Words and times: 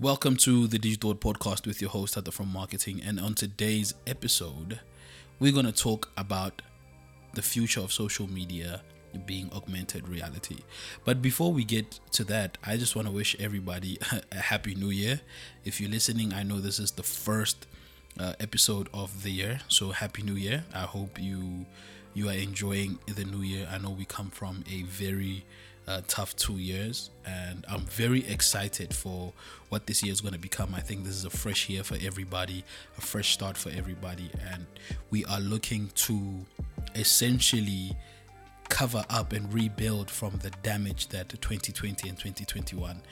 Welcome 0.00 0.36
to 0.36 0.66
the 0.66 0.78
Digital 0.78 1.14
Podcast 1.14 1.66
with 1.66 1.82
your 1.82 1.90
host, 1.90 2.14
Hata 2.14 2.32
from 2.32 2.50
Marketing. 2.50 3.02
And 3.04 3.20
on 3.20 3.34
today's 3.34 3.92
episode, 4.06 4.80
we're 5.38 5.52
going 5.52 5.66
to 5.66 5.72
talk 5.72 6.10
about 6.16 6.62
the 7.34 7.42
future 7.42 7.80
of 7.80 7.92
social 7.92 8.26
media 8.26 8.80
being 9.26 9.50
augmented 9.52 10.08
reality. 10.08 10.60
But 11.04 11.20
before 11.20 11.52
we 11.52 11.64
get 11.64 12.00
to 12.12 12.24
that, 12.24 12.56
I 12.64 12.78
just 12.78 12.96
want 12.96 13.08
to 13.08 13.12
wish 13.12 13.36
everybody 13.38 13.98
a 14.32 14.38
happy 14.38 14.74
new 14.74 14.88
year. 14.88 15.20
If 15.66 15.82
you're 15.82 15.90
listening, 15.90 16.32
I 16.32 16.44
know 16.44 16.60
this 16.60 16.78
is 16.78 16.92
the 16.92 17.02
first 17.02 17.66
uh, 18.18 18.32
episode 18.40 18.88
of 18.94 19.22
the 19.22 19.30
year, 19.30 19.60
so 19.68 19.90
happy 19.90 20.22
new 20.22 20.32
year. 20.32 20.64
I 20.72 20.84
hope 20.84 21.20
you 21.20 21.66
you 22.14 22.30
are 22.30 22.34
enjoying 22.34 22.98
the 23.04 23.24
new 23.24 23.42
year. 23.42 23.68
I 23.70 23.76
know 23.76 23.90
we 23.90 24.06
come 24.06 24.30
from 24.30 24.64
a 24.72 24.82
very 24.82 25.44
uh, 25.86 26.00
tough 26.06 26.36
two 26.36 26.58
years, 26.58 27.10
and 27.26 27.64
I'm 27.68 27.80
very 27.80 28.26
excited 28.26 28.94
for 28.94 29.32
what 29.68 29.86
this 29.86 30.02
year 30.02 30.12
is 30.12 30.20
going 30.20 30.34
to 30.34 30.40
become. 30.40 30.74
I 30.74 30.80
think 30.80 31.04
this 31.04 31.14
is 31.14 31.24
a 31.24 31.30
fresh 31.30 31.68
year 31.68 31.82
for 31.82 31.96
everybody, 32.00 32.64
a 32.98 33.00
fresh 33.00 33.32
start 33.32 33.56
for 33.56 33.70
everybody, 33.70 34.30
and 34.52 34.66
we 35.10 35.24
are 35.26 35.40
looking 35.40 35.90
to 35.94 36.46
essentially 36.94 37.96
cover 38.68 39.04
up 39.10 39.32
and 39.32 39.52
rebuild 39.52 40.10
from 40.10 40.38
the 40.42 40.50
damage 40.62 41.08
that 41.08 41.28
2020 41.28 42.08
and 42.08 42.16
2021 42.16 43.02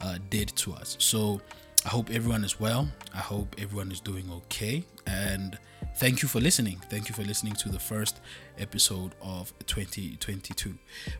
uh, 0.00 0.18
did 0.30 0.48
to 0.56 0.72
us. 0.72 0.96
So 1.00 1.40
I 1.84 1.88
hope 1.88 2.10
everyone 2.10 2.44
is 2.44 2.58
well. 2.58 2.88
I 3.14 3.18
hope 3.18 3.56
everyone 3.58 3.90
is 3.92 4.00
doing 4.00 4.30
okay. 4.30 4.84
And 5.06 5.58
thank 5.98 6.22
you 6.22 6.28
for 6.28 6.40
listening. 6.40 6.80
Thank 6.88 7.08
you 7.08 7.14
for 7.14 7.22
listening 7.22 7.54
to 7.54 7.68
the 7.68 7.78
first 7.78 8.20
episode 8.56 9.16
of 9.20 9.52
2022. 9.66 10.74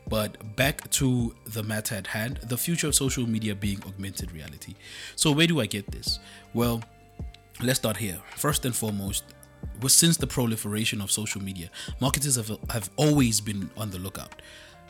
But 0.07 0.55
back 0.55 0.89
to 0.91 1.35
the 1.47 1.63
matter 1.63 1.95
at 1.95 2.07
hand 2.07 2.39
the 2.43 2.57
future 2.57 2.87
of 2.87 2.95
social 2.95 3.27
media 3.27 3.55
being 3.55 3.83
augmented 3.85 4.31
reality. 4.31 4.75
So, 5.17 5.31
where 5.31 5.47
do 5.47 5.59
I 5.59 5.65
get 5.65 5.91
this? 5.91 6.19
Well, 6.53 6.81
let's 7.61 7.79
start 7.79 7.97
here. 7.97 8.21
First 8.37 8.65
and 8.65 8.73
foremost, 8.73 9.25
since 9.87 10.15
the 10.15 10.27
proliferation 10.27 11.01
of 11.01 11.11
social 11.11 11.41
media, 11.43 11.69
marketers 11.99 12.37
have, 12.37 12.51
have 12.69 12.89
always 12.95 13.41
been 13.41 13.69
on 13.75 13.91
the 13.91 13.99
lookout 13.99 14.41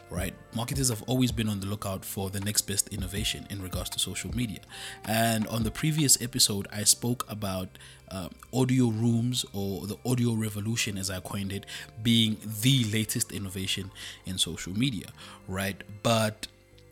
right? 0.09 0.33
Marketers 0.55 0.89
have 0.89 1.03
always 1.03 1.31
been 1.31 1.47
on 1.47 1.59
the 1.59 1.65
lookout 1.67 2.03
for 2.03 2.29
the 2.29 2.39
next 2.39 2.61
best 2.61 2.88
innovation 2.89 3.45
in 3.49 3.61
regards 3.61 3.89
to 3.91 3.99
social 3.99 4.35
media. 4.35 4.59
And 5.05 5.47
on 5.47 5.63
the 5.63 5.71
previous 5.71 6.21
episode, 6.21 6.67
I 6.71 6.83
spoke 6.83 7.25
about 7.29 7.69
uh, 8.09 8.29
audio 8.51 8.88
rooms 8.88 9.45
or 9.53 9.85
the 9.88 9.97
audio 10.05 10.33
revolution, 10.33 10.97
as 10.97 11.09
I 11.09 11.19
coined 11.19 11.53
it, 11.53 11.66
being 12.01 12.38
the 12.61 12.85
latest 12.85 13.31
innovation 13.31 13.91
in 14.25 14.38
social 14.38 14.77
media, 14.77 15.07
right? 15.47 15.81
But 16.01 16.47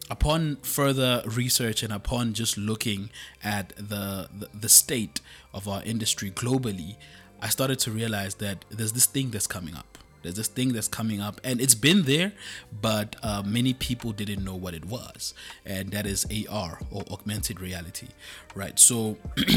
upon 0.09 0.57
further 0.57 1.23
research 1.25 1.83
and 1.83 1.91
upon 1.91 2.33
just 2.33 2.57
looking 2.57 3.09
at 3.43 3.75
the, 3.75 4.29
the, 4.37 4.49
the 4.53 4.69
state 4.69 5.21
of 5.53 5.67
our 5.67 5.81
industry 5.83 6.29
globally, 6.29 6.97
I 7.41 7.49
started 7.49 7.79
to 7.79 7.91
realize 7.91 8.35
that 8.35 8.65
there's 8.69 8.93
this 8.93 9.05
thing 9.05 9.31
that's 9.31 9.47
coming 9.47 9.75
up 9.75 9.96
there's 10.27 10.35
this 10.35 10.49
thing 10.49 10.73
that's 10.73 10.89
coming 10.89 11.21
up, 11.21 11.39
and 11.45 11.61
it's 11.61 11.73
been 11.73 12.03
there, 12.03 12.33
but 12.81 13.15
uh, 13.23 13.41
many 13.45 13.73
people 13.73 14.11
didn't 14.11 14.43
know 14.43 14.55
what 14.55 14.73
it 14.73 14.83
was, 14.83 15.33
and 15.65 15.89
that 15.91 16.05
is 16.05 16.25
AR 16.49 16.79
or 16.91 17.03
augmented 17.09 17.61
reality, 17.61 18.07
right? 18.53 18.77
So. 18.77 19.17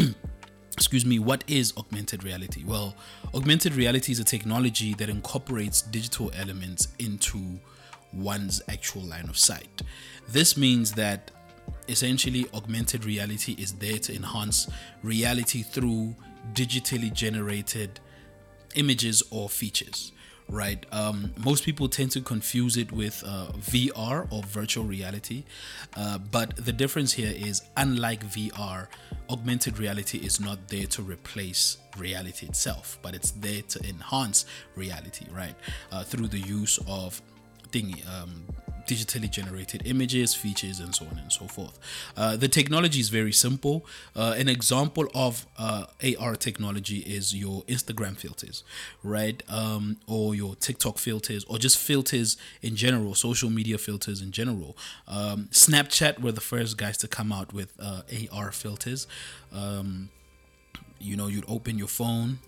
excuse 0.73 1.05
me, 1.05 1.19
what 1.19 1.45
is 1.47 1.75
augmented 1.77 2.25
reality? 2.25 2.63
Well, 2.65 2.95
augmented 3.35 3.75
reality 3.75 4.13
is 4.13 4.21
a 4.21 4.25
technology 4.25 4.95
that 4.95 5.11
incorporates 5.11 5.83
digital 5.83 6.31
elements 6.35 6.89
into 6.99 7.59
one's 8.15 8.63
actual 8.67 9.03
line 9.03 9.29
of 9.29 9.37
sight. 9.37 9.83
This 10.29 10.57
means 10.57 10.93
that 10.93 11.33
essentially 11.89 12.47
augmented 12.55 13.05
reality 13.05 13.57
is 13.59 13.73
there 13.75 13.99
to 13.99 14.15
enhance 14.15 14.71
reality 15.03 15.63
through 15.63 16.15
digitally 16.55 17.13
generated 17.13 18.01
images 18.75 19.23
or 19.31 19.51
features 19.51 20.13
right? 20.51 20.85
Um, 20.93 21.33
most 21.39 21.65
people 21.65 21.89
tend 21.89 22.11
to 22.13 22.21
confuse 22.21 22.77
it 22.77 22.91
with 22.93 23.23
uh, 23.25 23.47
VR 23.59 24.31
or 24.33 24.43
virtual 24.43 24.85
reality, 24.85 25.45
uh, 25.97 26.19
but 26.19 26.57
the 26.57 26.73
difference 26.73 27.13
here 27.13 27.33
is 27.35 27.63
unlike 27.77 28.25
VR, 28.25 28.89
augmented 29.31 29.79
reality 29.79 30.19
is 30.19 30.41
not 30.41 30.69
there 30.69 30.87
to 30.87 31.03
replace 31.03 31.79
reality 31.97 32.47
itself, 32.47 32.99
but 33.01 33.15
it's 33.15 33.31
there 33.33 33.63
to 33.63 33.89
enhance 33.89 34.45
reality, 34.75 35.27
right? 35.31 35.55
Uh, 35.93 36.03
through 36.03 36.29
the 36.29 36.41
use 36.41 36.79
of 36.89 37.23
thingy, 37.71 38.07
um, 38.09 38.45
digitally 38.91 39.31
generated 39.31 39.83
images, 39.85 40.35
features, 40.35 40.81
and 40.81 40.95
so 40.95 41.07
on 41.07 41.19
and 41.19 41.33
so 41.33 41.47
forth. 41.47 41.79
Uh, 42.17 42.37
the 42.37 42.49
technology 42.49 42.99
is 42.99 43.09
very 43.09 43.33
simple. 43.33 43.87
Uh, 44.17 44.35
an 44.37 44.49
example 44.49 45.07
of 45.15 45.47
uh, 45.59 45.85
AR 46.19 46.35
technology 46.35 46.99
is 46.99 47.35
your 47.35 47.63
Instagram 47.65 48.17
filters, 48.17 48.65
right? 49.05 49.43
Um, 49.49 49.99
or 50.09 50.35
your 50.35 50.57
TikTok 50.57 50.99
filters, 50.99 51.45
or 51.45 51.59
just 51.59 51.79
filters 51.79 52.37
in 52.63 52.75
general, 52.75 53.15
social 53.15 53.51
media 53.51 53.79
filters 53.79 54.21
in 54.21 54.33
general. 54.33 54.77
Um, 55.07 55.49
Snapchat 55.53 56.21
were 56.21 56.33
the 56.33 56.41
first 56.41 56.77
guys 56.77 56.97
to 56.99 57.09
come 57.09 57.31
out 57.33 57.53
with 57.53 57.73
uh, 57.79 58.03
AR 58.33 58.51
filters. 58.51 59.07
Um, 59.53 60.11
you 60.99 61.17
know, 61.17 61.29
you'd 61.29 61.49
open 61.49 61.79
your 61.79 61.89
phone 61.89 62.41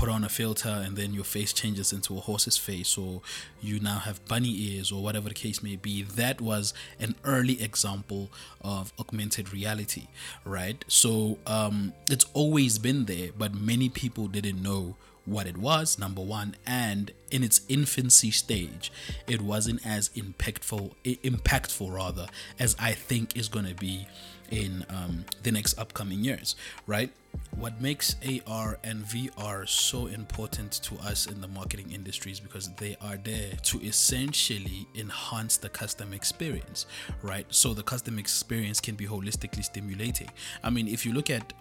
put 0.00 0.08
on 0.08 0.24
a 0.24 0.30
filter 0.30 0.82
and 0.82 0.96
then 0.96 1.12
your 1.12 1.24
face 1.24 1.52
changes 1.52 1.92
into 1.92 2.16
a 2.16 2.20
horse's 2.20 2.56
face 2.56 2.96
or 2.96 3.20
you 3.60 3.78
now 3.78 3.98
have 3.98 4.24
bunny 4.24 4.54
ears 4.58 4.90
or 4.90 5.02
whatever 5.02 5.28
the 5.28 5.34
case 5.34 5.62
may 5.62 5.76
be 5.76 6.02
that 6.02 6.40
was 6.40 6.72
an 6.98 7.14
early 7.22 7.62
example 7.62 8.30
of 8.62 8.94
augmented 8.98 9.52
reality 9.52 10.06
right? 10.46 10.86
So 10.88 11.36
um, 11.46 11.92
it's 12.08 12.24
always 12.32 12.78
been 12.78 13.04
there 13.04 13.28
but 13.36 13.54
many 13.54 13.90
people 13.90 14.26
didn't 14.26 14.62
know 14.62 14.96
what 15.30 15.46
it 15.46 15.56
was 15.56 15.98
number 15.98 16.20
one 16.20 16.56
and 16.66 17.12
in 17.30 17.44
its 17.44 17.60
infancy 17.68 18.30
stage 18.30 18.90
it 19.28 19.40
wasn't 19.40 19.84
as 19.86 20.08
impactful 20.10 20.92
impactful 21.04 21.92
rather 21.92 22.26
as 22.58 22.74
i 22.78 22.92
think 22.92 23.36
is 23.36 23.48
going 23.48 23.66
to 23.66 23.74
be 23.74 24.06
in 24.50 24.84
um, 24.88 25.24
the 25.44 25.52
next 25.52 25.78
upcoming 25.78 26.24
years 26.24 26.56
right 26.86 27.12
what 27.56 27.80
makes 27.80 28.16
AR 28.46 28.78
and 28.82 29.04
VR 29.04 29.68
so 29.68 30.06
important 30.06 30.72
to 30.82 30.96
us 30.96 31.26
in 31.26 31.40
the 31.40 31.46
marketing 31.46 31.92
industries 31.92 32.40
because 32.40 32.70
they 32.74 32.96
are 33.00 33.16
there 33.16 33.52
to 33.64 33.80
essentially 33.82 34.86
enhance 34.96 35.56
the 35.56 35.68
customer 35.68 36.14
experience, 36.14 36.86
right? 37.22 37.46
So 37.50 37.74
the 37.74 37.82
customer 37.82 38.18
experience 38.18 38.80
can 38.80 38.94
be 38.94 39.06
holistically 39.06 39.64
stimulating. 39.64 40.28
I 40.64 40.70
mean, 40.70 40.88
if 40.88 41.04
you 41.06 41.12
look 41.12 41.30
at 41.30 41.52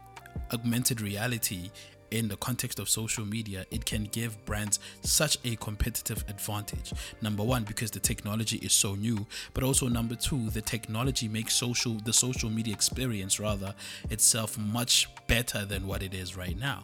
augmented 0.52 1.02
reality 1.02 1.70
in 2.12 2.28
the 2.28 2.38
context 2.38 2.80
of 2.80 2.90
social 2.90 3.26
media, 3.26 3.66
it 3.72 3.86
can 3.86 4.06
give 4.06 4.44
brands 4.46 4.80
such 5.02 5.38
a 5.46 5.56
competitive 5.58 6.24
advantage. 6.28 6.94
Number 7.22 7.44
one, 7.44 7.64
because 7.64 7.92
the 7.92 8.00
technology 8.00 8.58
is 8.58 8.74
so 8.74 8.96
new, 8.96 9.26
but 9.54 9.64
also 9.64 9.88
number 9.88 10.16
two, 10.16 10.50
the 10.50 10.62
technology 10.62 11.28
makes 11.28 11.56
social 11.56 11.94
the 12.06 12.14
social 12.14 12.50
media 12.50 12.74
experience 12.74 13.40
rather 13.40 13.74
itself 14.10 14.58
much 14.58 15.08
better 15.28 15.66
than 15.66 15.86
what 15.86 16.02
it 16.02 16.14
is 16.14 16.36
right 16.36 16.58
now. 16.58 16.84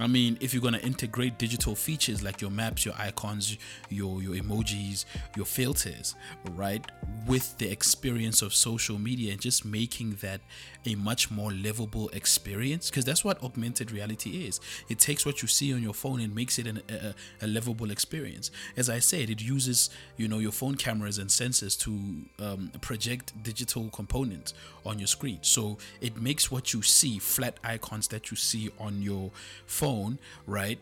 I 0.00 0.06
mean, 0.06 0.36
if 0.40 0.52
you're 0.52 0.62
gonna 0.62 0.78
integrate 0.78 1.38
digital 1.38 1.74
features 1.74 2.22
like 2.22 2.40
your 2.40 2.50
maps, 2.50 2.84
your 2.84 2.94
icons, 2.98 3.56
your 3.88 4.22
your 4.22 4.34
emojis, 4.34 5.04
your 5.36 5.46
filters, 5.46 6.14
right, 6.50 6.84
with 7.26 7.56
the 7.58 7.70
experience 7.70 8.42
of 8.42 8.54
social 8.54 8.98
media 8.98 9.32
and 9.32 9.40
just 9.40 9.64
making 9.64 10.18
that 10.20 10.40
a 10.84 10.94
much 10.94 11.30
more 11.30 11.50
livable 11.52 12.08
experience, 12.10 12.90
because 12.90 13.04
that's 13.04 13.24
what 13.24 13.42
augmented 13.42 13.90
reality 13.90 14.46
is 14.46 14.60
it 14.88 14.98
takes 14.98 15.24
what 15.24 15.42
you 15.42 15.48
see 15.48 15.72
on 15.72 15.82
your 15.82 15.94
phone 15.94 16.20
and 16.20 16.34
makes 16.34 16.58
it 16.58 16.66
an, 16.66 16.82
a, 16.88 17.14
a 17.44 17.46
livable 17.46 17.90
experience. 17.90 18.50
As 18.76 18.88
I 18.88 18.98
said, 18.98 19.30
it 19.30 19.42
uses 19.42 19.90
you 20.16 20.28
know 20.28 20.38
your 20.38 20.52
phone 20.52 20.76
cameras 20.76 21.18
and 21.18 21.30
sensors 21.30 21.78
to 21.80 22.44
um, 22.44 22.70
project 22.80 23.32
digital 23.42 23.88
components 23.90 24.54
on 24.84 24.98
your 24.98 25.08
screen. 25.08 25.38
So 25.42 25.78
it 26.00 26.20
makes 26.20 26.50
what 26.50 26.72
you 26.72 26.82
see, 26.82 27.18
flat 27.18 27.58
icons 27.64 28.08
that 28.08 28.30
you 28.30 28.36
see 28.36 28.70
on 28.78 29.02
your 29.02 29.30
phone, 29.66 30.18
right? 30.46 30.78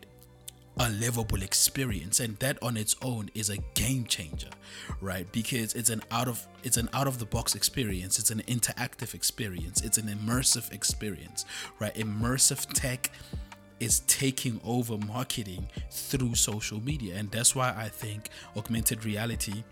a 0.79 0.91
livable 0.91 1.43
experience 1.43 2.19
and 2.19 2.37
that 2.39 2.61
on 2.61 2.77
its 2.77 2.97
own 3.01 3.31
is 3.35 3.49
a 3.49 3.57
game 3.75 4.05
changer 4.07 4.49
right 5.01 5.31
because 5.31 5.73
it's 5.75 5.89
an 5.89 6.03
out 6.11 6.27
of 6.27 6.47
it's 6.65 6.77
an 6.77 6.89
out 6.93 7.07
of 7.07 7.19
the 7.19 7.25
box 7.25 7.55
experience 7.55 8.19
it's 8.19 8.31
an 8.31 8.43
interactive 8.49 9.15
experience 9.15 9.83
it's 9.83 9.99
an 9.99 10.07
immersive 10.09 10.73
experience 10.73 11.45
right 11.79 11.95
immersive 11.95 12.67
tech 12.73 13.11
is 13.81 14.01
taking 14.01 14.61
over 14.65 14.97
marketing 15.07 15.69
through 15.91 16.35
social 16.35 16.81
media. 16.81 17.17
And 17.17 17.31
that's 17.31 17.55
why 17.55 17.75
I 17.77 17.89
think 17.89 18.29
augmented 18.57 19.05
reality 19.05 19.65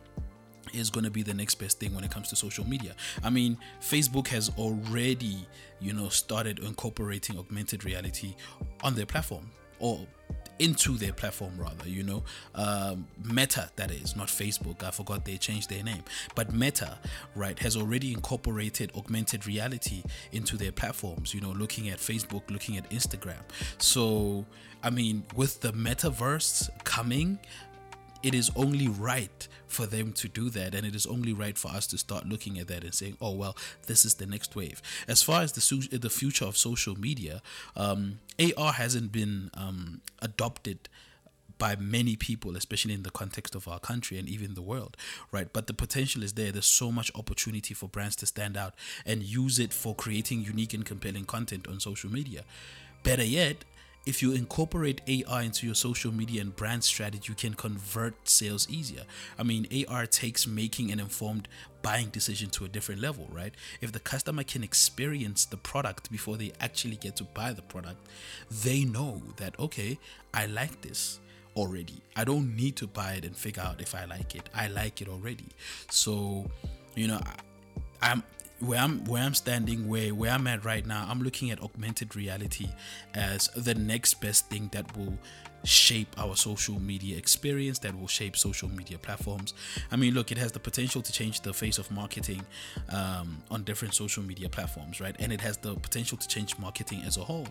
is 0.73 0.91
going 0.91 1.05
to 1.05 1.11
be 1.11 1.23
the 1.23 1.35
next 1.35 1.57
best 1.57 1.79
thing 1.79 1.95
when 1.95 2.05
it 2.05 2.11
comes 2.11 2.29
to 2.31 2.37
social 2.37 2.67
media. 2.67 2.95
I 3.23 3.31
mean, 3.31 3.59
Facebook 3.81 4.29
has 4.29 4.51
already, 4.59 5.47
you 5.81 5.93
know, 5.93 6.09
started 6.09 6.61
incorporating 6.61 7.39
augmented 7.39 7.85
reality 7.85 8.35
on 8.83 8.95
their 8.95 9.07
platform 9.07 9.51
or 9.79 10.01
into 10.63 10.97
their 10.97 11.13
platform 11.13 11.53
rather 11.59 11.89
you 11.89 12.03
know? 12.03 12.23
Um, 12.55 13.07
meta 13.25 13.71
that 13.77 13.91
is 13.91 14.15
not 14.17 14.29
facebook. 14.29 14.83
I 14.83 14.91
forgot 14.91 15.25
they 15.25 15.37
changed 15.37 15.69
their 15.69 15.83
name. 15.83 16.03
But 16.35 16.53
meta 16.53 16.99
right 17.35 17.59
has 17.59 17.77
already 17.77 18.13
incorporated 18.13 18.93
augmented 18.97 19.47
reality 19.47 20.03
into 20.33 20.57
their 20.57 20.73
platforms 20.73 21.35
you 21.35 21.41
know 21.41 21.51
looking 21.51 21.89
at 21.89 21.99
facebook 21.99 22.51
looking 22.51 22.77
at 22.77 22.89
instagram. 22.91 23.43
So 23.79 24.45
i 24.83 24.91
mean 24.91 25.25
with 25.35 25.61
the 25.61 25.73
metaverse 25.73 26.69
coming 26.85 27.39
it 28.23 28.35
is 28.35 28.51
only 28.57 28.89
right 28.89 29.49
for 29.67 29.87
them 29.87 30.13
to 30.13 30.29
do 30.29 30.51
that 30.51 30.75
and 30.75 30.87
it 30.87 30.95
is 30.95 31.07
only 31.07 31.33
right 31.33 31.59
for 31.59 31.69
us 31.69 31.87
to 31.87 31.99
start 31.99 32.27
looking 32.27 32.59
at 32.59 32.69
that 32.69 32.85
and 32.85 32.95
saying 32.95 33.17
oh 33.21 33.33
well 33.33 33.57
this 33.87 34.05
is 34.05 34.15
the 34.15 34.27
next 34.27 34.55
wave 34.55 34.83
as 35.09 35.23
far 35.23 35.43
as 35.43 35.53
the 35.53 35.99
the 35.99 36.11
future 36.11 36.45
of 36.45 36.57
social 36.57 36.99
media 36.99 37.43
um, 37.77 38.19
AR 38.57 38.73
hasn't 38.73 39.13
been 39.13 39.51
um, 39.55 40.01
adopted 40.21 40.89
by 41.63 41.77
many 41.77 42.17
people, 42.17 42.57
especially 42.57 42.93
in 42.93 43.05
the 43.05 43.11
context 43.11 43.55
of 43.55 43.69
our 43.69 43.79
country 43.79 44.19
and 44.19 44.29
even 44.29 44.55
the 44.55 44.63
world, 44.63 44.97
right? 45.31 45.53
But 45.53 45.69
the 45.69 45.73
potential 45.73 46.25
is 46.25 46.33
there. 46.33 46.51
There's 46.51 46.67
so 46.67 46.91
much 46.91 47.09
opportunity 47.15 47.73
for 47.73 47.89
brands 47.89 48.17
to 48.17 48.27
stand 48.27 48.57
out 48.57 48.75
and 49.07 49.23
use 49.23 49.61
it 49.61 49.73
for 49.73 49.95
creating 49.95 50.43
unique 50.43 50.75
and 50.75 50.85
compelling 50.85 51.25
content 51.25 51.69
on 51.69 51.79
social 51.79 52.11
media. 52.11 52.43
Better 53.05 53.23
yet, 53.23 53.65
if 54.05 54.21
you 54.23 54.33
incorporate 54.33 55.01
AI 55.07 55.43
into 55.43 55.67
your 55.67 55.75
social 55.75 56.13
media 56.13 56.41
and 56.41 56.55
brand 56.55 56.83
strategy, 56.83 57.27
you 57.29 57.35
can 57.35 57.55
convert 57.55 58.29
sales 58.29 58.69
easier. 58.69 59.05
I 59.39 59.43
mean, 59.45 59.67
AR 59.89 60.07
takes 60.07 60.47
making 60.47 60.91
an 60.91 60.99
informed 60.99 61.49
buying 61.83 62.09
decision 62.09 62.51
to 62.51 62.65
a 62.65 62.69
different 62.69 63.01
level, 63.01 63.29
right? 63.31 63.55
If 63.81 63.93
the 63.93 64.01
customer 64.01 64.45
can 64.45 64.65
experience 64.65 65.45
the 65.45 65.57
product 65.57 66.11
before 66.11 66.37
they 66.37 66.53
actually 66.61 66.97
get 66.97 67.17
to 67.17 67.25
buy 67.25 67.53
the 67.53 67.63
product, 67.63 68.09
they 68.51 68.85
know 68.85 69.23
that, 69.37 69.59
okay, 69.59 69.99
I 70.35 70.47
like 70.47 70.81
this 70.81 71.21
already. 71.57 72.01
I 72.17 72.25
don't 72.25 72.57
need 72.57 72.77
to 72.77 72.87
buy 72.87 73.15
it 73.15 73.25
and 73.25 73.37
figure 73.37 73.63
out 73.63 73.81
if 73.81 73.95
I 73.95 74.05
like 74.05 74.35
it. 74.35 74.49
I 74.55 74.69
like 74.69 75.01
it 75.01 75.09
already. 75.09 75.47
So, 75.91 76.51
you 76.95 77.09
know, 77.09 77.21
I'm 78.01 78.23
where 78.63 78.79
I'm 78.79 79.05
where 79.05 79.23
I'm 79.23 79.35
standing, 79.35 79.89
where 79.89 80.15
where 80.15 80.31
I'm 80.31 80.47
at 80.47 80.65
right 80.65 80.87
now, 80.87 81.07
I'm 81.09 81.21
looking 81.21 81.51
at 81.51 81.63
augmented 81.63 82.15
reality 82.15 82.69
as 83.15 83.49
the 83.57 83.75
next 83.75 84.21
best 84.21 84.49
thing 84.49 84.69
that 84.73 84.97
will 84.97 85.19
shape 85.65 86.15
our 86.19 86.37
social 86.37 86.81
media 86.81 87.17
experience, 87.17 87.79
that 87.81 87.99
will 87.99 88.09
shape 88.09 88.37
social 88.37 88.69
media 88.69 88.99
platforms. 88.99 89.55
I 89.91 89.97
mean, 89.97 90.15
look, 90.15 90.33
it 90.33 90.39
has 90.39 90.53
the 90.53 90.61
potential 90.61 91.03
to 91.03 91.13
change 91.13 91.41
the 91.41 91.53
face 91.53 91.79
of 91.79 91.91
marketing 91.91 92.43
um, 92.91 93.43
on 93.51 93.63
different 93.63 93.95
social 93.95 94.23
media 94.23 94.49
platforms, 94.49 95.01
right? 95.01 95.15
And 95.19 95.33
it 95.33 95.41
has 95.41 95.57
the 95.57 95.75
potential 95.75 96.19
to 96.19 96.29
change 96.29 96.59
marketing 96.59 97.03
as 97.07 97.17
a 97.17 97.25
whole, 97.25 97.49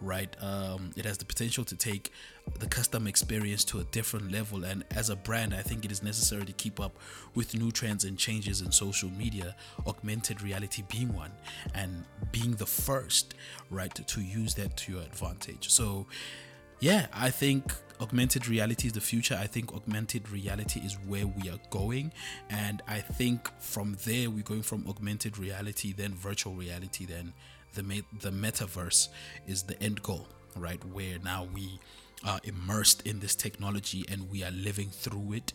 right? 0.00 0.34
Um, 0.42 0.90
it 0.96 1.04
has 1.04 1.18
the 1.18 1.24
potential 1.24 1.64
to 1.64 1.76
take 1.76 2.12
the 2.58 2.66
customer 2.66 3.08
experience 3.08 3.64
to 3.64 3.80
a 3.80 3.84
different 3.84 4.30
level. 4.30 4.64
And 4.64 4.84
as 4.90 5.10
a 5.10 5.16
brand, 5.16 5.54
I 5.54 5.62
think 5.62 5.84
it 5.84 5.92
is 5.92 6.02
necessary 6.02 6.44
to 6.44 6.52
keep 6.52 6.80
up 6.80 6.96
with 7.34 7.54
new 7.54 7.70
trends 7.70 8.04
and 8.04 8.18
changes 8.18 8.60
in 8.60 8.70
social 8.72 9.10
media, 9.10 9.56
augmented 9.86 10.42
reality 10.42 10.82
being 10.88 11.14
one, 11.14 11.32
and 11.74 12.04
being 12.32 12.52
the 12.56 12.66
first, 12.66 13.34
right, 13.70 13.94
to 13.94 14.20
use 14.20 14.54
that 14.54 14.76
to 14.78 14.92
your 14.92 15.02
advantage. 15.02 15.70
So, 15.70 16.06
yeah, 16.84 17.06
I 17.14 17.30
think 17.30 17.72
augmented 17.98 18.46
reality 18.46 18.88
is 18.88 18.92
the 18.92 19.00
future. 19.00 19.38
I 19.40 19.46
think 19.46 19.72
augmented 19.72 20.28
reality 20.28 20.80
is 20.80 20.98
where 21.06 21.26
we 21.26 21.48
are 21.48 21.58
going. 21.70 22.12
And 22.50 22.82
I 22.86 22.98
think 22.98 23.50
from 23.58 23.96
there, 24.04 24.28
we're 24.28 24.42
going 24.42 24.60
from 24.60 24.86
augmented 24.86 25.38
reality, 25.38 25.94
then 25.94 26.12
virtual 26.12 26.52
reality, 26.52 27.06
then 27.06 27.32
the, 27.72 28.02
the 28.20 28.28
metaverse 28.28 29.08
is 29.46 29.62
the 29.62 29.82
end 29.82 30.02
goal, 30.02 30.28
right? 30.56 30.84
Where 30.84 31.18
now 31.24 31.48
we 31.54 31.80
are 32.22 32.38
immersed 32.44 33.06
in 33.06 33.18
this 33.18 33.34
technology 33.34 34.04
and 34.10 34.30
we 34.30 34.44
are 34.44 34.50
living 34.50 34.90
through 34.90 35.32
it 35.32 35.54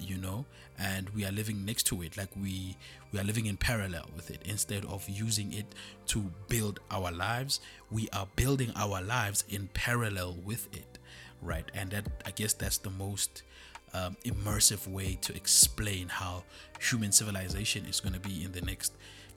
you 0.00 0.16
know 0.16 0.44
and 0.78 1.08
we 1.10 1.24
are 1.24 1.32
living 1.32 1.64
next 1.64 1.84
to 1.84 2.02
it 2.02 2.16
like 2.16 2.28
we 2.40 2.76
we 3.12 3.18
are 3.18 3.24
living 3.24 3.46
in 3.46 3.56
parallel 3.56 4.04
with 4.14 4.30
it. 4.30 4.40
Instead 4.44 4.84
of 4.84 5.08
using 5.08 5.52
it 5.52 5.66
to 6.06 6.30
build 6.48 6.80
our 6.90 7.10
lives 7.10 7.60
we 7.90 8.08
are 8.12 8.26
building 8.36 8.72
our 8.76 9.00
lives 9.02 9.44
in 9.48 9.68
parallel 9.74 10.36
with 10.44 10.68
it 10.74 10.98
right? 11.42 11.70
And 11.74 11.90
that 11.90 12.06
i 12.26 12.30
guess 12.30 12.52
that's 12.52 12.78
the 12.78 12.90
most 12.90 13.42
um, 13.94 14.16
immersive 14.24 14.86
way 14.86 15.18
to 15.22 15.34
explain 15.34 16.08
how 16.08 16.44
human 16.80 17.12
civilization 17.12 17.86
is 17.86 18.00
going 18.00 18.12
to 18.12 18.20
be 18.20 18.44
in 18.44 18.52
the 18.52 18.60
next 18.60 18.92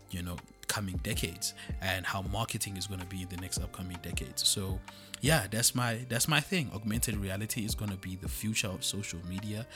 you 0.09 0.21
know 0.21 0.35
coming 0.71 0.97
decades 1.03 1.53
and 1.81 2.05
how 2.05 2.21
marketing 2.21 2.77
is 2.77 2.87
going 2.87 3.01
to 3.01 3.05
be 3.05 3.23
in 3.23 3.27
the 3.27 3.35
next 3.35 3.59
upcoming 3.59 3.97
decades. 4.01 4.47
So 4.47 4.79
yeah 5.19 5.45
that's 5.51 5.75
my 5.75 5.99
that's 6.07 6.29
my 6.29 6.39
thing. 6.39 6.71
Augmented 6.73 7.17
reality 7.17 7.65
is 7.65 7.75
going 7.75 7.91
to 7.91 7.97
be 7.97 8.15
the 8.15 8.29
future 8.29 8.69
of 8.69 8.81
social 8.83 9.19
media. 9.27 9.67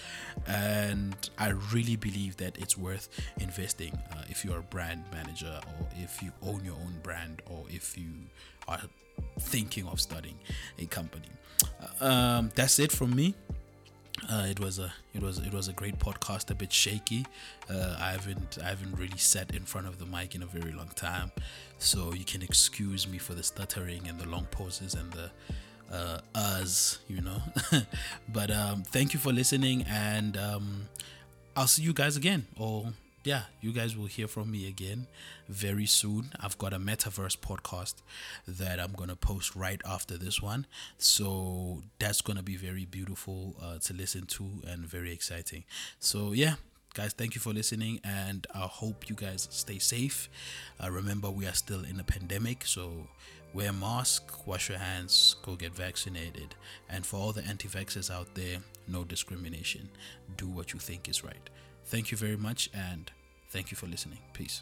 And 0.47 1.15
i 1.37 1.49
really 1.73 1.97
believe 1.97 2.37
that 2.37 2.57
it's 2.57 2.77
worth 2.77 3.09
investing 3.41 3.93
uh, 4.13 4.23
if 4.29 4.45
you're 4.45 4.59
a 4.59 4.69
brand 4.75 5.03
manager 5.11 5.59
or 5.67 5.87
if 5.97 6.23
you 6.23 6.31
own 6.41 6.63
your 6.63 6.75
own 6.85 6.95
brand 7.03 7.41
or 7.45 7.65
if 7.69 7.97
you 7.97 8.13
are 8.69 8.81
thinking 9.39 9.85
of 9.87 9.99
starting 9.99 10.37
a 10.79 10.85
company. 10.85 11.31
Uh, 12.01 12.05
um, 12.05 12.51
that's 12.55 12.79
it 12.79 12.91
from 12.91 13.13
me 13.13 13.35
uh, 14.29 14.45
it 14.49 14.59
was 14.59 14.79
a 14.79 14.93
it 15.13 15.21
was 15.21 15.39
it 15.39 15.53
was 15.53 15.67
a 15.67 15.73
great 15.73 15.99
podcast. 15.99 16.49
A 16.51 16.55
bit 16.55 16.71
shaky. 16.71 17.25
Uh, 17.69 17.95
I 17.99 18.11
haven't 18.11 18.57
I 18.63 18.69
haven't 18.69 18.97
really 18.97 19.17
sat 19.17 19.53
in 19.53 19.63
front 19.63 19.87
of 19.87 19.99
the 19.99 20.05
mic 20.05 20.35
in 20.35 20.43
a 20.43 20.45
very 20.45 20.71
long 20.71 20.89
time, 20.95 21.31
so 21.77 22.13
you 22.13 22.25
can 22.25 22.41
excuse 22.41 23.07
me 23.07 23.17
for 23.17 23.33
the 23.33 23.43
stuttering 23.43 24.07
and 24.07 24.19
the 24.19 24.27
long 24.27 24.47
pauses 24.51 24.93
and 24.93 25.11
the 25.11 25.31
uh, 25.91 26.19
us, 26.33 26.99
you 27.07 27.21
know. 27.21 27.41
but 28.29 28.51
um, 28.51 28.83
thank 28.83 29.13
you 29.13 29.19
for 29.19 29.31
listening, 29.31 29.83
and 29.83 30.37
um, 30.37 30.87
I'll 31.55 31.67
see 31.67 31.83
you 31.83 31.93
guys 31.93 32.17
again. 32.17 32.45
Or 32.57 32.93
yeah, 33.25 33.41
you 33.59 33.73
guys 33.73 33.97
will 33.97 34.05
hear 34.05 34.27
from 34.27 34.51
me 34.51 34.67
again 34.67 35.07
very 35.49 35.87
soon. 35.87 36.31
I've 36.39 36.57
got 36.59 36.73
a 36.73 36.77
metaverse 36.77 37.37
podcast 37.37 37.95
that 38.47 38.79
I'm 38.79 38.93
going 38.93 39.09
to 39.09 39.15
post 39.15 39.55
right 39.55 39.81
after 39.83 40.15
this 40.15 40.41
one. 40.41 40.67
So 40.99 41.81
that's 41.97 42.21
going 42.21 42.37
to 42.37 42.43
be 42.43 42.55
very 42.55 42.85
beautiful 42.85 43.55
uh, 43.61 43.79
to 43.79 43.93
listen 43.93 44.27
to 44.27 44.45
and 44.67 44.85
very 44.85 45.11
exciting. 45.11 45.63
So, 45.99 46.33
yeah, 46.33 46.55
guys 46.93 47.13
thank 47.13 47.35
you 47.35 47.41
for 47.41 47.51
listening 47.51 47.99
and 48.05 48.47
i 48.55 48.59
hope 48.59 49.09
you 49.09 49.15
guys 49.15 49.49
stay 49.51 49.77
safe 49.77 50.29
uh, 50.81 50.89
remember 50.89 51.29
we 51.29 51.45
are 51.45 51.53
still 51.53 51.83
in 51.83 51.99
a 51.99 52.03
pandemic 52.05 52.63
so 52.65 52.89
wear 53.53 53.71
a 53.71 53.73
mask 53.73 54.47
wash 54.47 54.69
your 54.69 54.77
hands 54.77 55.35
go 55.43 55.55
get 55.55 55.75
vaccinated 55.75 56.55
and 56.89 57.05
for 57.05 57.17
all 57.17 57.33
the 57.33 57.43
anti-vaxxers 57.43 58.09
out 58.09 58.33
there 58.35 58.59
no 58.87 59.03
discrimination 59.03 59.89
do 60.37 60.47
what 60.47 60.71
you 60.71 60.79
think 60.79 61.09
is 61.09 61.21
right 61.21 61.49
Thank 61.85 62.11
you 62.11 62.17
very 62.17 62.37
much 62.37 62.69
and 62.73 63.11
thank 63.49 63.71
you 63.71 63.77
for 63.77 63.87
listening. 63.87 64.19
Peace. 64.33 64.61